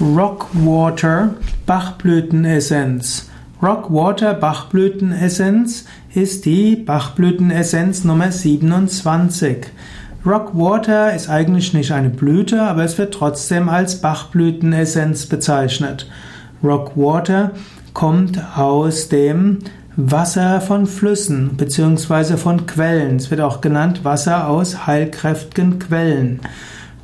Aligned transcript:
Rockwater 0.00 1.34
Bachblütenessenz. 1.66 3.30
Rockwater 3.62 4.34
Bachblütenessenz 4.34 5.86
ist 6.14 6.44
die 6.44 6.76
Bachblütenessenz 6.76 8.04
Nummer 8.04 8.30
27. 8.30 9.66
Rockwater 10.26 11.14
ist 11.14 11.28
eigentlich 11.28 11.74
nicht 11.74 11.92
eine 11.92 12.10
Blüte, 12.10 12.62
aber 12.62 12.84
es 12.84 12.98
wird 12.98 13.14
trotzdem 13.14 13.68
als 13.68 14.00
Bachblütenessenz 14.00 15.26
bezeichnet. 15.26 16.08
Rockwater 16.62 17.52
kommt 17.92 18.40
aus 18.56 19.08
dem 19.08 19.58
Wasser 19.96 20.60
von 20.60 20.86
Flüssen 20.86 21.56
bzw. 21.56 22.36
von 22.36 22.66
Quellen. 22.66 23.16
Es 23.16 23.30
wird 23.30 23.40
auch 23.40 23.60
genannt 23.60 24.04
Wasser 24.04 24.48
aus 24.48 24.86
heilkräftigen 24.86 25.78
Quellen. 25.78 26.40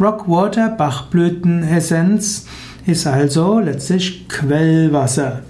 Rockwater 0.00 0.68
Bachblütenessenz 0.68 2.46
ist 2.86 3.04
also 3.08 3.58
letztlich 3.58 4.28
Quellwasser. 4.28 5.42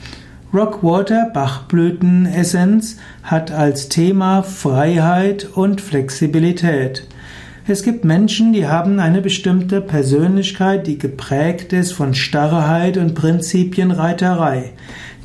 Rockwater 0.54 1.28
Bachblütenessenz 1.34 2.96
hat 3.22 3.50
als 3.50 3.90
Thema 3.90 4.42
Freiheit 4.42 5.46
und 5.54 5.82
Flexibilität. 5.82 7.06
Es 7.66 7.82
gibt 7.82 8.06
Menschen, 8.06 8.54
die 8.54 8.66
haben 8.66 9.00
eine 9.00 9.20
bestimmte 9.20 9.82
Persönlichkeit, 9.82 10.86
die 10.86 10.96
geprägt 10.96 11.74
ist 11.74 11.92
von 11.92 12.14
Starrheit 12.14 12.96
und 12.96 13.14
Prinzipienreiterei 13.14 14.72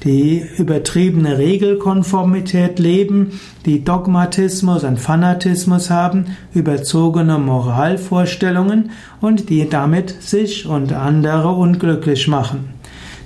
die 0.03 0.43
übertriebene 0.57 1.37
Regelkonformität 1.37 2.79
leben, 2.79 3.39
die 3.65 3.83
Dogmatismus 3.83 4.83
und 4.83 4.99
Fanatismus 4.99 5.89
haben, 5.89 6.25
überzogene 6.53 7.37
Moralvorstellungen 7.37 8.91
und 9.21 9.49
die 9.49 9.69
damit 9.69 10.21
sich 10.21 10.65
und 10.65 10.93
andere 10.93 11.49
unglücklich 11.49 12.27
machen. 12.27 12.69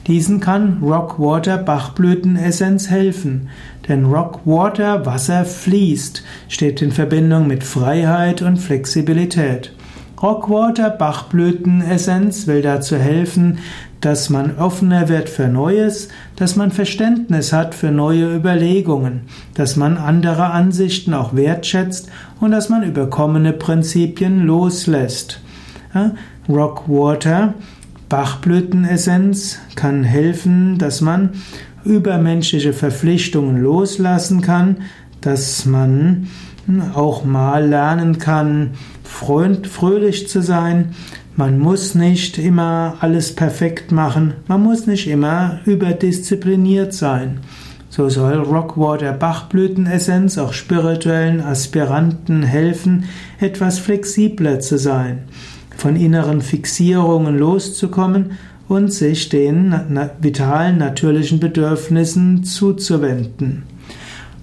Diesen 0.07 0.39
kann 0.39 0.77
Rockwater 0.81 1.57
Bachblütenessenz 1.57 2.89
helfen, 2.89 3.49
denn 3.89 4.05
Rockwater 4.05 5.05
Wasser 5.05 5.43
fließt, 5.43 6.23
steht 6.47 6.81
in 6.81 6.93
Verbindung 6.93 7.47
mit 7.47 7.63
Freiheit 7.63 8.41
und 8.41 8.57
Flexibilität. 8.57 9.73
Rockwater 10.21 10.89
Bachblütenessenz 10.89 12.47
will 12.47 12.63
dazu 12.63 12.95
helfen, 12.97 13.59
dass 14.01 14.31
man 14.31 14.57
offener 14.57 15.09
wird 15.09 15.29
für 15.29 15.47
Neues, 15.47 16.09
dass 16.35 16.55
man 16.55 16.71
Verständnis 16.71 17.53
hat 17.53 17.75
für 17.75 17.91
neue 17.91 18.35
Überlegungen, 18.35 19.21
dass 19.53 19.75
man 19.75 19.97
andere 19.97 20.51
Ansichten 20.51 21.13
auch 21.13 21.35
wertschätzt 21.35 22.09
und 22.39 22.51
dass 22.51 22.69
man 22.69 22.81
überkommene 22.81 23.53
Prinzipien 23.53 24.45
loslässt. 24.45 25.39
Rockwater 26.49 27.53
Bachblütenessenz 28.09 29.59
kann 29.75 30.03
helfen, 30.03 30.79
dass 30.79 31.01
man 31.01 31.31
übermenschliche 31.83 32.73
Verpflichtungen 32.73 33.61
loslassen 33.61 34.41
kann, 34.41 34.77
dass 35.21 35.65
man 35.65 36.27
auch 36.93 37.23
mal 37.23 37.65
lernen 37.67 38.17
kann, 38.17 38.71
fröhlich 39.03 40.27
zu 40.27 40.41
sein. 40.41 40.95
Man 41.35 41.59
muss 41.59 41.95
nicht 41.95 42.37
immer 42.37 42.95
alles 42.99 43.35
perfekt 43.35 43.91
machen. 43.91 44.33
Man 44.47 44.63
muss 44.63 44.87
nicht 44.87 45.07
immer 45.07 45.59
überdiszipliniert 45.65 46.93
sein. 46.93 47.39
So 47.89 48.09
soll 48.09 48.35
Rockwater 48.35 49.13
Bachblütenessenz 49.13 50.37
auch 50.37 50.53
spirituellen 50.53 51.41
Aspiranten 51.41 52.43
helfen, 52.43 53.05
etwas 53.39 53.79
flexibler 53.79 54.59
zu 54.59 54.77
sein, 54.77 55.23
von 55.75 55.95
inneren 55.95 56.41
Fixierungen 56.41 57.37
loszukommen 57.37 58.31
und 58.67 58.91
sich 58.91 59.29
den 59.29 59.73
vitalen 60.19 60.77
natürlichen 60.77 61.39
Bedürfnissen 61.39 62.43
zuzuwenden. 62.43 63.63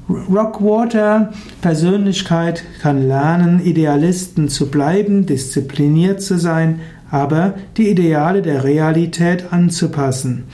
Rockwater 0.09 1.33
Persönlichkeit 1.63 2.63
kann 2.83 3.09
lernen, 3.09 3.65
Idealisten 3.65 4.49
zu 4.49 4.71
bleiben, 4.71 5.25
diszipliniert 5.25 6.21
zu 6.21 6.39
sein, 6.39 6.81
aber 7.11 7.55
die 7.79 7.89
Ideale 7.89 8.43
der 8.43 8.65
Realität 8.65 9.53
anzupassen. 9.53 10.45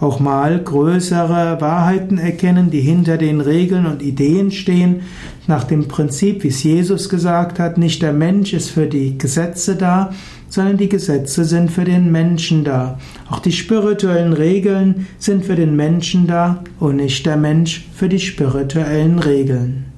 Auch 0.00 0.18
mal 0.18 0.58
größere 0.58 1.60
Wahrheiten 1.60 2.18
erkennen, 2.18 2.70
die 2.70 2.80
hinter 2.80 3.16
den 3.16 3.40
Regeln 3.40 3.86
und 3.86 4.02
Ideen 4.02 4.50
stehen, 4.50 5.02
nach 5.46 5.64
dem 5.64 5.86
Prinzip, 5.86 6.42
wie 6.42 6.48
es 6.48 6.64
Jesus 6.64 7.08
gesagt 7.08 7.60
hat, 7.60 7.78
nicht 7.78 8.02
der 8.02 8.12
Mensch 8.12 8.52
ist 8.52 8.70
für 8.70 8.86
die 8.86 9.16
Gesetze 9.16 9.76
da, 9.76 10.10
sondern 10.48 10.76
die 10.76 10.88
Gesetze 10.88 11.44
sind 11.44 11.70
für 11.70 11.84
den 11.84 12.10
Menschen 12.12 12.64
da. 12.64 12.98
Auch 13.30 13.40
die 13.40 13.52
spirituellen 13.52 14.32
Regeln 14.32 15.06
sind 15.18 15.44
für 15.44 15.56
den 15.56 15.76
Menschen 15.76 16.26
da 16.26 16.62
und 16.78 16.96
nicht 16.96 17.26
der 17.26 17.36
Mensch 17.36 17.86
für 17.94 18.08
die 18.08 18.20
spirituellen 18.20 19.18
Regeln. 19.18 19.95